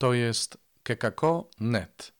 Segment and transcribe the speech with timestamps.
[0.00, 2.12] To jest kekako.net.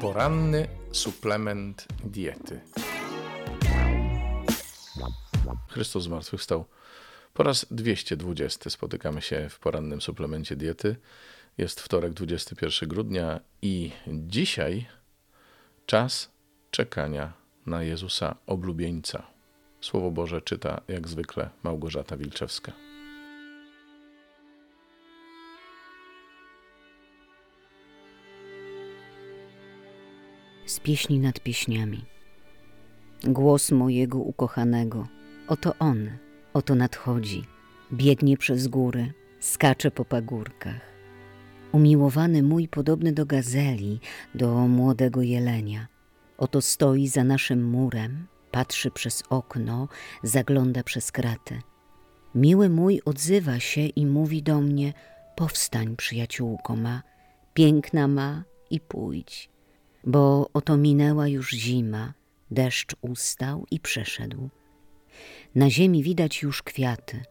[0.00, 2.60] Poranny suplement diety.
[5.68, 6.64] Chrystus zmartwychwstał.
[7.34, 10.96] Po raz 220 spotykamy się w porannym suplemencie diety.
[11.58, 14.86] Jest wtorek, 21 grudnia i dzisiaj
[15.86, 16.30] czas
[16.70, 17.32] czekania
[17.66, 19.37] na Jezusa oblubieńca.
[19.80, 22.72] Słowo Boże czyta jak zwykle Małgorzata Wilczewska.
[30.66, 32.04] Z pieśni nad pieśniami.
[33.24, 35.08] Głos mojego ukochanego.
[35.48, 36.10] Oto on,
[36.54, 37.44] oto nadchodzi.
[37.92, 40.80] Biegnie przez góry, skacze po pagórkach.
[41.72, 44.00] Umiłowany mój podobny do gazeli,
[44.34, 45.86] do młodego jelenia.
[46.38, 49.88] Oto stoi za naszym murem, patrzy przez okno,
[50.22, 51.58] zagląda przez kratę.
[52.34, 54.92] Miły mój odzywa się i mówi do mnie:
[55.36, 57.02] Powstań, przyjaciółko ma,
[57.54, 59.50] piękna ma i pójdź.
[60.04, 62.14] Bo oto minęła już zima,
[62.50, 64.48] deszcz ustał i przeszedł.
[65.54, 67.22] Na ziemi widać już kwiaty.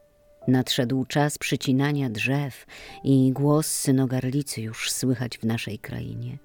[0.48, 2.66] Nadszedł czas przycinania drzew
[3.04, 6.38] i głos synogarlicy już słychać w naszej krainie.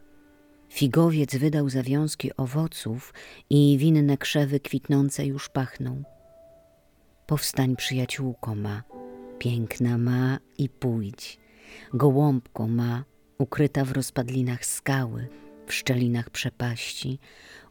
[0.72, 3.14] Figowiec wydał zawiązki owoców
[3.50, 6.02] i winne krzewy kwitnące już pachną.
[7.26, 8.82] Powstań, przyjaciółko ma,
[9.38, 11.38] piękna ma i pójdź.
[11.94, 13.04] Gołąbko ma,
[13.38, 15.28] ukryta w rozpadlinach skały,
[15.66, 17.18] w szczelinach przepaści.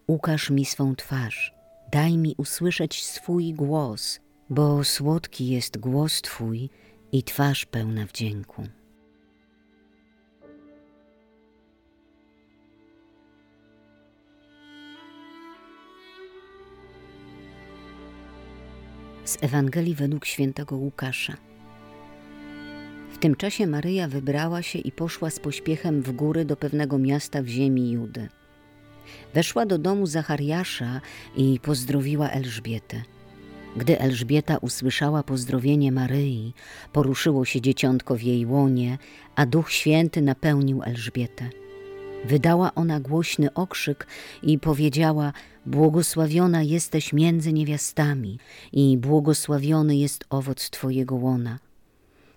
[0.07, 1.53] Ukaż mi swą twarz,
[1.91, 6.69] daj mi usłyszeć swój głos, bo słodki jest głos Twój
[7.11, 8.63] i twarz pełna wdzięku.
[19.31, 21.37] Z Ewangelii według świętego Łukasza.
[23.13, 27.41] W tym czasie Maryja wybrała się i poszła z pośpiechem w góry do pewnego miasta
[27.41, 28.29] w ziemi Judy.
[29.33, 31.01] Weszła do domu Zachariasza
[31.35, 33.01] i pozdrowiła Elżbietę.
[33.77, 36.53] Gdy Elżbieta usłyszała pozdrowienie Maryi,
[36.93, 38.97] poruszyło się dzieciątko w jej łonie,
[39.35, 41.60] a Duch Święty napełnił Elżbietę.
[42.25, 44.07] Wydała ona głośny okrzyk
[44.43, 45.33] i powiedziała:
[45.65, 48.39] Błogosławiona jesteś między niewiastami,
[48.71, 51.59] i błogosławiony jest owoc Twojego łona.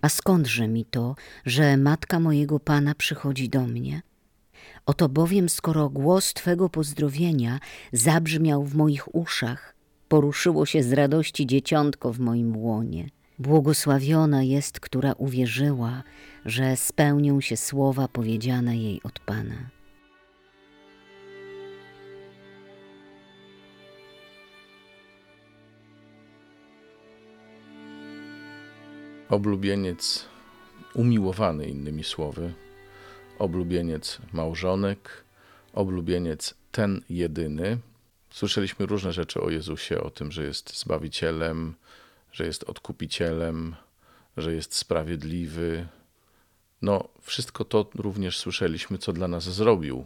[0.01, 1.15] A skądże mi to,
[1.45, 4.01] że matka mojego pana przychodzi do mnie?
[4.85, 7.59] Oto bowiem, skoro głos Twego pozdrowienia
[7.93, 9.75] zabrzmiał w moich uszach,
[10.07, 13.09] poruszyło się z radości dzieciątko w moim łonie.
[13.39, 16.03] Błogosławiona jest, która uwierzyła,
[16.45, 19.74] że spełnią się słowa powiedziane jej od Pana.
[29.29, 30.25] Oblubieniec
[30.93, 32.53] umiłowany, innymi słowy,
[33.39, 35.23] oblubieniec małżonek,
[35.73, 37.77] oblubieniec ten jedyny.
[38.29, 41.75] Słyszeliśmy różne rzeczy o Jezusie, o tym, że jest zbawicielem,
[42.31, 43.75] że jest odkupicielem,
[44.37, 45.87] że jest sprawiedliwy.
[46.81, 50.05] No, wszystko to również słyszeliśmy, co dla nas zrobił.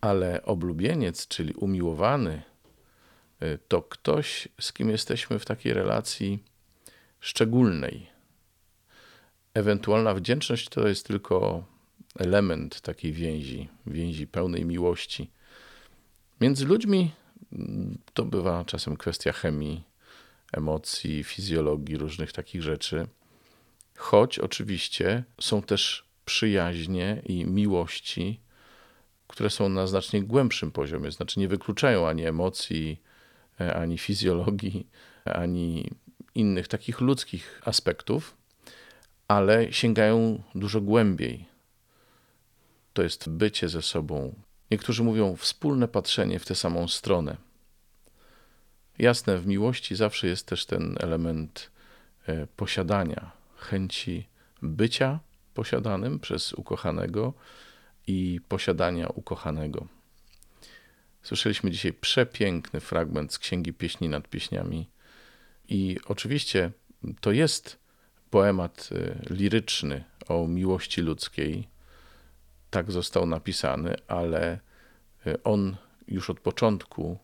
[0.00, 2.42] Ale oblubieniec, czyli umiłowany,
[3.42, 6.53] y, to ktoś, z kim jesteśmy w takiej relacji
[7.24, 8.06] szczególnej.
[9.54, 11.64] Ewentualna wdzięczność to jest tylko
[12.18, 15.30] element takiej więzi, więzi pełnej miłości.
[16.40, 17.10] Między ludźmi
[17.52, 19.84] mm, to bywa czasem kwestia chemii,
[20.52, 23.06] emocji, fizjologii, różnych takich rzeczy.
[23.96, 28.40] Choć oczywiście są też przyjaźnie i miłości,
[29.26, 33.02] które są na znacznie głębszym poziomie, znaczy nie wykluczają ani emocji,
[33.60, 34.86] e, ani fizjologii,
[35.24, 35.90] ani
[36.34, 38.36] innych takich ludzkich aspektów,
[39.28, 41.46] ale sięgają dużo głębiej.
[42.92, 44.34] To jest bycie ze sobą.
[44.70, 47.36] Niektórzy mówią wspólne patrzenie w tę samą stronę.
[48.98, 51.70] Jasne, w miłości zawsze jest też ten element
[52.26, 54.28] e, posiadania, chęci
[54.62, 55.18] bycia
[55.54, 57.32] posiadanym przez ukochanego
[58.06, 59.86] i posiadania ukochanego.
[61.22, 64.88] Słyszeliśmy dzisiaj przepiękny fragment z Księgi Pieśni nad Pieśniami
[65.68, 66.70] i oczywiście
[67.20, 67.78] to jest
[68.30, 71.68] poemat y, liryczny o miłości ludzkiej.
[72.70, 74.58] Tak został napisany, ale
[75.26, 75.76] y, on
[76.08, 77.18] już od początku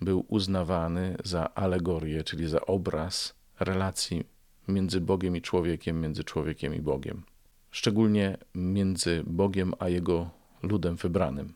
[0.00, 4.24] był uznawany za alegorię, czyli za obraz relacji
[4.68, 7.22] między Bogiem i człowiekiem, między człowiekiem i Bogiem.
[7.70, 10.30] Szczególnie między Bogiem a jego
[10.62, 11.54] ludem wybranym.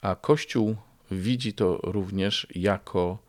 [0.00, 0.76] A Kościół
[1.10, 3.27] widzi to również jako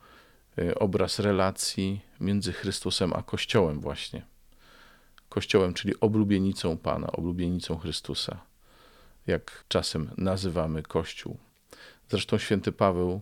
[0.76, 4.26] obraz relacji między Chrystusem a Kościołem, właśnie.
[5.30, 8.40] Kościołem, czyli oblubienicą Pana, oblubienicą Chrystusa,
[9.28, 11.38] jak czasem nazywamy Kościół.
[12.10, 13.22] Zresztą święty Paweł,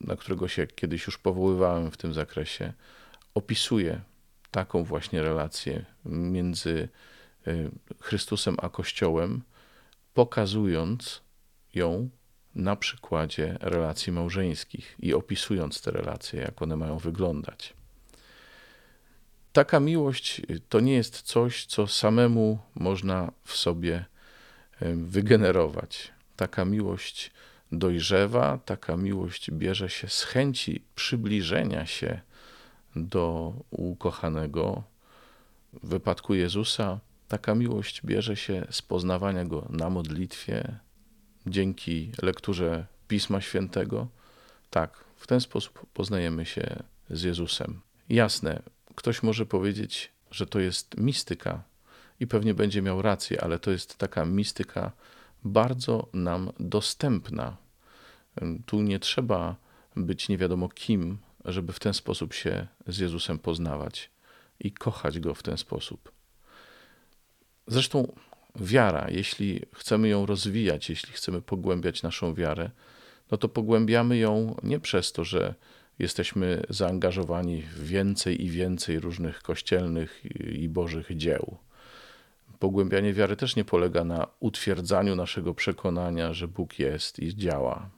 [0.00, 2.72] na którego się kiedyś już powoływałem w tym zakresie,
[3.34, 4.00] opisuje
[4.50, 6.88] taką właśnie relację między
[7.48, 7.70] y,
[8.00, 9.42] Chrystusem a Kościołem,
[10.14, 11.22] pokazując
[11.74, 12.08] ją
[12.58, 17.74] na przykładzie relacji małżeńskich i opisując te relacje, jak one mają wyglądać.
[19.52, 24.04] Taka miłość to nie jest coś, co samemu można w sobie
[24.94, 26.12] wygenerować.
[26.36, 27.30] Taka miłość
[27.72, 32.20] dojrzewa, taka miłość bierze się z chęci przybliżenia się
[32.96, 34.82] do ukochanego.
[35.82, 40.78] W wypadku Jezusa taka miłość bierze się z poznawania go na modlitwie,
[41.48, 44.08] dzięki lekturze Pisma Świętego.
[44.70, 47.80] Tak, w ten sposób poznajemy się z Jezusem.
[48.08, 48.62] Jasne,
[48.94, 51.62] ktoś może powiedzieć, że to jest mistyka
[52.20, 54.92] i pewnie będzie miał rację, ale to jest taka mistyka
[55.44, 57.56] bardzo nam dostępna.
[58.66, 59.56] Tu nie trzeba
[59.96, 64.10] być nie wiadomo kim, żeby w ten sposób się z Jezusem poznawać
[64.60, 66.12] i kochać go w ten sposób.
[67.66, 68.12] Zresztą
[68.60, 72.70] wiara, jeśli chcemy ją rozwijać, jeśli chcemy pogłębiać naszą wiarę,
[73.30, 75.54] no to pogłębiamy ją nie przez to, że
[75.98, 80.22] jesteśmy zaangażowani w więcej i więcej różnych kościelnych
[80.52, 81.56] i bożych dzieł.
[82.58, 87.90] Pogłębianie wiary też nie polega na utwierdzaniu naszego przekonania, że Bóg jest i działa.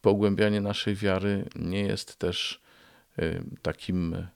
[0.00, 2.60] Pogłębianie naszej wiary nie jest też
[3.18, 4.26] y, takim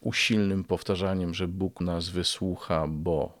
[0.00, 3.38] usilnym powtarzaniem, że Bóg nas wysłucha, bo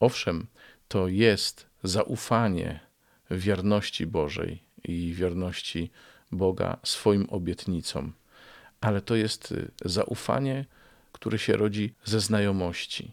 [0.00, 0.46] Owszem,
[0.88, 2.80] to jest zaufanie
[3.30, 5.90] wierności Bożej i wierności
[6.32, 8.12] Boga swoim obietnicom,
[8.80, 10.64] ale to jest y, zaufanie,
[11.12, 13.12] które się rodzi ze znajomości.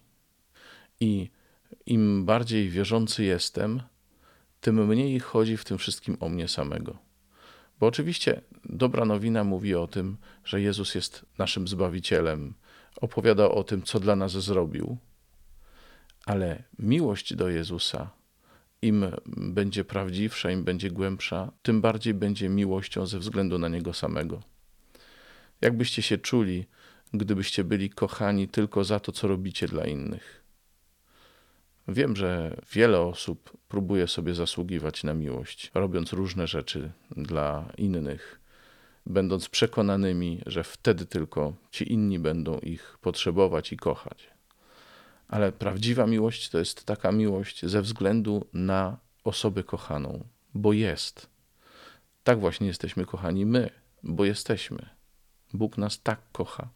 [0.99, 1.29] I
[1.85, 3.81] im bardziej wierzący jestem,
[4.61, 6.97] tym mniej chodzi w tym wszystkim o mnie samego.
[7.79, 12.53] Bo oczywiście dobra nowina mówi o tym, że Jezus jest naszym Zbawicielem,
[13.01, 14.97] opowiada o tym, co dla nas zrobił,
[16.27, 18.09] ale miłość do Jezusa,
[18.81, 24.41] im będzie prawdziwsza, im będzie głębsza, tym bardziej będzie miłością ze względu na Niego samego.
[25.61, 26.65] Jakbyście się czuli,
[27.13, 30.43] gdybyście byli kochani tylko za to, co robicie dla innych?
[31.87, 38.39] Wiem, że wiele osób próbuje sobie zasługiwać na miłość, robiąc różne rzeczy dla innych,
[39.05, 44.36] będąc przekonanymi, że wtedy tylko ci inni będą ich potrzebować i kochać.
[45.27, 51.29] Ale prawdziwa miłość to jest taka miłość ze względu na osobę kochaną, bo jest.
[52.23, 53.69] Tak właśnie jesteśmy kochani my,
[54.03, 54.89] bo jesteśmy.
[55.53, 56.69] Bóg nas tak kocha.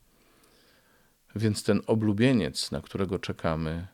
[1.35, 3.87] Więc ten oblubieniec, na którego czekamy,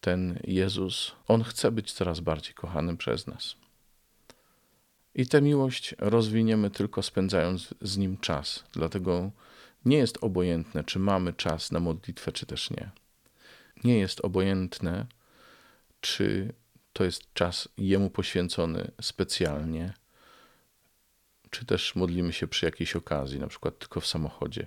[0.00, 3.56] ten Jezus, on chce być coraz bardziej kochanym przez nas.
[5.14, 8.64] I tę miłość rozwiniemy tylko spędzając z nim czas.
[8.72, 9.30] Dlatego
[9.84, 12.90] nie jest obojętne, czy mamy czas na modlitwę, czy też nie
[13.84, 15.06] nie jest obojętne,
[16.00, 16.52] czy
[16.92, 19.94] to jest czas jemu poświęcony specjalnie,
[21.50, 24.66] czy też modlimy się przy jakiejś okazji, na przykład tylko w samochodzie.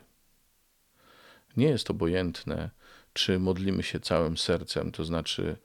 [1.57, 2.69] Nie jest obojętne,
[3.13, 5.57] czy modlimy się całym sercem, to znaczy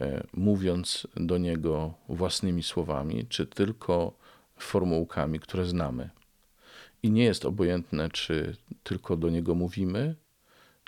[0.00, 4.18] e, mówiąc do Niego własnymi słowami, czy tylko
[4.56, 6.10] formułkami, które znamy.
[7.02, 10.14] I nie jest obojętne, czy tylko do Niego mówimy,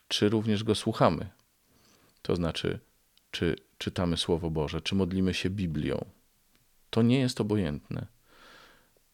[0.09, 1.40] czy również Go słuchamy.
[2.23, 2.81] To znaczy,
[3.31, 6.05] czy czytamy Słowo Boże, czy modlimy się Biblią.
[6.91, 8.07] To nie jest obojętne,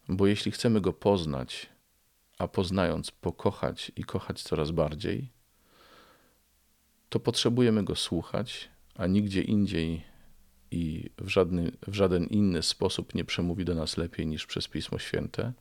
[0.09, 1.69] bo jeśli chcemy Go poznać,
[2.39, 5.31] a poznając pokochać i kochać coraz bardziej,
[7.09, 10.03] to potrzebujemy Go słuchać, a nigdzie indziej
[10.71, 14.99] i w, żadny, w żaden inny sposób nie przemówi do nas lepiej niż przez Pismo
[14.99, 15.53] Święte,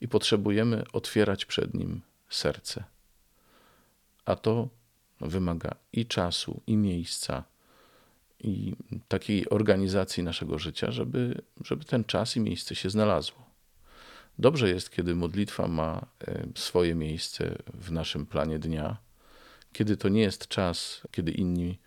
[0.00, 2.84] i potrzebujemy otwierać przed Nim serce.
[4.24, 4.68] A to
[5.20, 7.44] wymaga i czasu, i miejsca,
[8.40, 8.76] i
[9.08, 13.46] takiej organizacji naszego życia, żeby, żeby ten czas i miejsce się znalazło.
[14.38, 18.96] Dobrze jest, kiedy modlitwa ma e, swoje miejsce w naszym planie dnia,
[19.72, 21.78] kiedy to nie jest czas, kiedy inni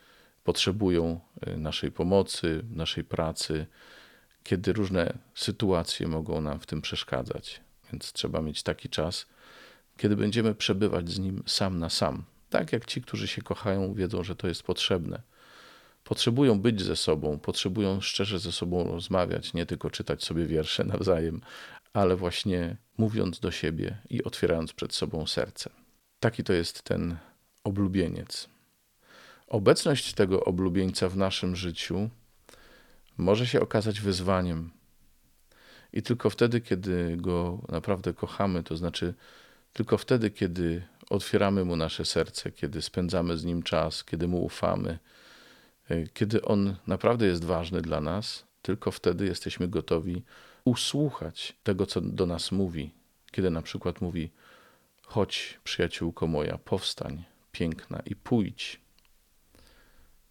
[0.44, 3.68] potrzebują e, naszej pomocy, naszej pracy,
[4.44, 7.62] kiedy różne sytuacje mogą nam w tym przeszkadzać.
[7.92, 9.26] Więc trzeba mieć taki czas,
[9.98, 14.24] kiedy będziemy przebywać z nim sam na sam, tak jak ci, którzy się kochają, wiedzą,
[14.24, 15.22] że to jest potrzebne.
[16.04, 21.42] Potrzebują być ze sobą, potrzebują szczerze ze sobą rozmawiać, nie tylko czytać sobie wiersze nawzajem,
[21.94, 25.70] ale właśnie mówiąc do siebie i otwierając przed sobą serce.
[26.20, 27.18] Taki to jest ten
[27.64, 28.50] oblubieniec.
[29.48, 32.10] Obecność tego oblubieńca w naszym życiu
[33.18, 34.72] może się okazać wyzwaniem.
[35.94, 39.14] I tylko wtedy, kiedy go naprawdę kochamy, to znaczy
[39.74, 45.00] tylko wtedy, kiedy otwieramy mu nasze serce, kiedy spędzamy z nim czas, kiedy mu ufamy,
[45.90, 50.24] e, kiedy on naprawdę jest ważny dla nas, tylko wtedy jesteśmy gotowi
[50.66, 52.92] usłuchać tego, co do nas mówi.
[53.32, 54.32] Kiedy na przykład mówi:
[55.02, 58.82] Chodź, przyjaciółko moja, powstań, piękna i pójdź.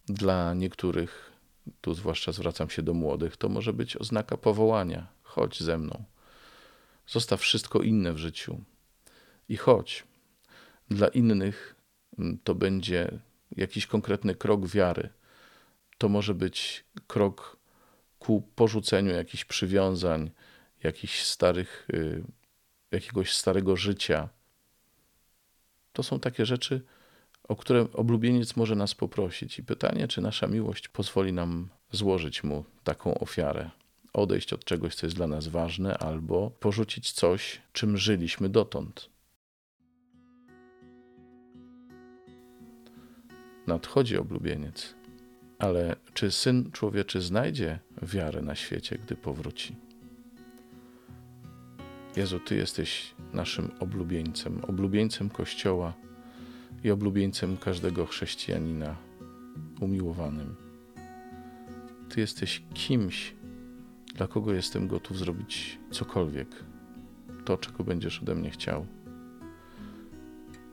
[0.05, 1.31] Dla niektórych,
[1.81, 5.07] tu zwłaszcza zwracam się do młodych, to może być oznaka powołania.
[5.23, 6.03] Chodź ze mną.
[7.07, 8.61] Zostaw wszystko inne w życiu
[9.49, 10.08] i chodź.
[10.89, 11.75] Dla innych
[12.19, 13.19] mm, to będzie
[13.55, 15.09] jakiś konkretny krok wiary.
[15.97, 17.57] To może być krok
[18.19, 20.31] ku porzuceniu jakichś przywiązań,
[20.83, 22.23] jakichś starych, y,
[22.91, 24.29] jakiegoś starego życia.
[25.93, 26.81] To są takie rzeczy,
[27.43, 29.59] o które oblubieniec może nas poprosić.
[29.59, 33.69] I pytanie, czy nasza miłość pozwoli nam złożyć mu taką ofiarę.
[34.13, 39.09] Odejść od czegoś, co jest dla nas ważne, albo porzucić coś, czym żyliśmy dotąd.
[43.69, 44.95] Nadchodzi oblubieniec,
[45.59, 49.75] ale czy syn człowieczy znajdzie wiarę na świecie, gdy powróci?
[52.15, 55.93] Jezu, Ty jesteś naszym oblubieńcem, oblubieńcem Kościoła
[56.83, 58.95] i oblubieńcem każdego chrześcijanina
[59.79, 60.55] umiłowanym.
[62.09, 63.35] Ty jesteś kimś,
[64.15, 66.47] dla kogo jestem gotów zrobić cokolwiek,
[67.45, 68.85] to, czego będziesz ode mnie chciał.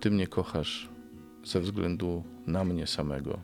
[0.01, 0.96] Ty mnie kochasz
[1.47, 3.41] ze względu na mnie samego.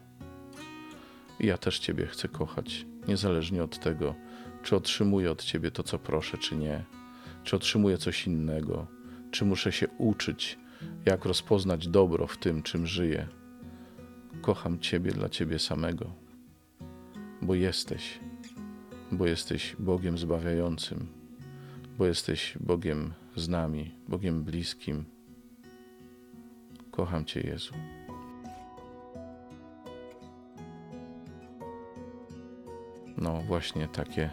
[1.41, 4.15] I ja też Ciebie chcę kochać, niezależnie od tego,
[4.63, 6.85] czy otrzymuję od Ciebie to, co proszę, czy nie,
[7.45, 8.87] czy otrzymuję coś innego,
[9.31, 10.59] czy muszę się uczyć
[11.07, 13.29] jak rozpoznać dobro w tym, czym żyję.
[14.41, 16.13] Kocham Ciebie dla Ciebie samego,
[17.43, 18.19] bo jesteś,
[19.13, 21.07] bo jesteś Bogiem zbawiającym,
[21.99, 25.12] bo jesteś Bogiem z nami, Bogiem bliskim.
[26.93, 27.75] Kocham Cię, Jezu.
[33.17, 34.31] No, właśnie takie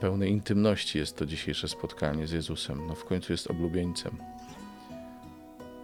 [0.00, 2.86] pełne intymności jest to dzisiejsze spotkanie z Jezusem.
[2.86, 4.18] No, w końcu jest oblubieńcem.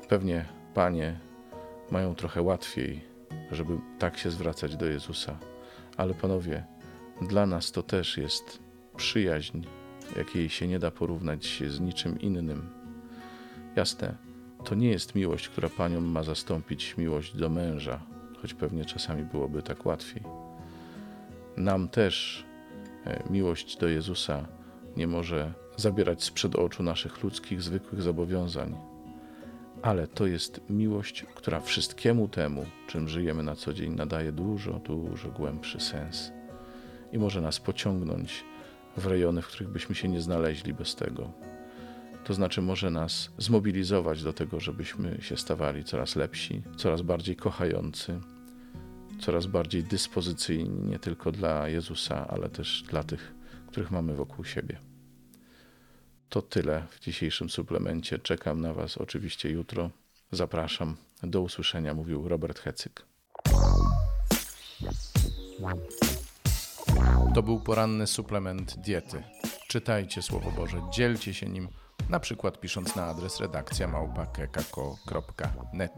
[0.09, 0.45] Pewnie
[0.75, 1.19] panie
[1.91, 3.05] mają trochę łatwiej,
[3.51, 5.39] żeby tak się zwracać do Jezusa,
[5.97, 6.65] ale panowie,
[7.23, 8.59] dla nas to też jest
[8.97, 9.63] przyjaźń,
[10.17, 12.71] jakiej się nie da porównać z niczym innym.
[13.77, 14.24] Jasne,
[14.65, 18.01] to nie jest miłość, która paniom ma zastąpić miłość do męża,
[18.43, 20.23] choć pewnie czasami byłoby tak łatwiej.
[21.57, 22.45] Nam też
[23.07, 24.47] e, miłość do Jezusa
[24.97, 28.77] nie może zabierać sprzed oczu naszych ludzkich, zwykłych zobowiązań
[29.85, 35.31] ale to jest miłość, która wszystkiemu temu, czym żyjemy na co dzień, nadaje dużo, dużo
[35.31, 36.33] głębszy sens
[37.13, 38.45] i może nas pociągnąć
[38.97, 41.31] w rejony, w których byśmy się nie znaleźli bez tego.
[42.25, 48.21] To znaczy, może nas zmobilizować do tego, żebyśmy się stawali coraz lepsi, coraz bardziej kochający,
[49.21, 53.35] coraz bardziej dyspozycyjni nie tylko dla Jezusa, ale też dla tych,
[53.69, 54.79] których mamy wokół siebie.
[56.29, 58.19] To tyle w dzisiejszym suplemencie.
[58.19, 59.91] Czekam na Was oczywiście jutro.
[60.33, 60.97] Zapraszam.
[61.23, 63.07] Do usłyszenia, mówił Robert Hecyk.
[67.35, 69.23] To był poranny suplement diety.
[69.69, 71.69] Czytajcie Słowo Boże, dzielcie się nim,
[72.09, 75.93] na przykład pisząc na adres redakcja małpa.kekako.net.